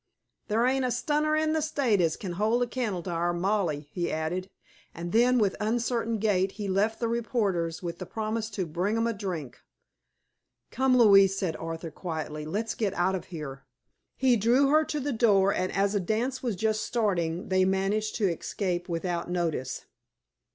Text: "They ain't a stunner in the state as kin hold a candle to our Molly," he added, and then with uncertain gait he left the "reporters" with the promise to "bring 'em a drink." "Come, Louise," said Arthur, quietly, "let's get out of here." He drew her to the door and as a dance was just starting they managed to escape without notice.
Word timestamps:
"They 0.47 0.55
ain't 0.55 0.83
a 0.83 0.89
stunner 0.89 1.35
in 1.35 1.53
the 1.53 1.61
state 1.61 2.01
as 2.01 2.15
kin 2.17 2.31
hold 2.31 2.63
a 2.63 2.65
candle 2.65 3.03
to 3.03 3.11
our 3.11 3.33
Molly," 3.33 3.81
he 3.91 4.11
added, 4.11 4.49
and 4.95 5.11
then 5.11 5.37
with 5.37 5.55
uncertain 5.59 6.17
gait 6.17 6.53
he 6.53 6.67
left 6.67 6.99
the 6.99 7.07
"reporters" 7.07 7.83
with 7.83 7.99
the 7.99 8.07
promise 8.07 8.49
to 8.57 8.65
"bring 8.65 8.97
'em 8.97 9.05
a 9.05 9.13
drink." 9.13 9.59
"Come, 10.71 10.97
Louise," 10.97 11.37
said 11.37 11.55
Arthur, 11.55 11.91
quietly, 11.91 12.45
"let's 12.47 12.73
get 12.73 12.95
out 12.95 13.13
of 13.13 13.25
here." 13.25 13.61
He 14.15 14.37
drew 14.37 14.69
her 14.69 14.83
to 14.85 14.99
the 14.99 15.13
door 15.13 15.53
and 15.53 15.71
as 15.71 15.93
a 15.93 15.99
dance 15.99 16.41
was 16.41 16.55
just 16.55 16.81
starting 16.81 17.49
they 17.49 17.63
managed 17.63 18.15
to 18.15 18.25
escape 18.27 18.89
without 18.89 19.29
notice. 19.29 19.85